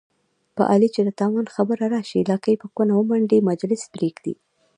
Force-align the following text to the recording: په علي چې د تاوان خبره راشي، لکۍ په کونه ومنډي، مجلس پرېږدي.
په 0.55 0.63
علي 0.71 0.89
چې 0.95 1.01
د 1.03 1.09
تاوان 1.19 1.47
خبره 1.55 1.83
راشي، 1.93 2.21
لکۍ 2.31 2.55
په 2.61 2.67
کونه 2.75 2.91
ومنډي، 2.95 3.39
مجلس 3.49 3.81
پرېږدي. 3.93 4.35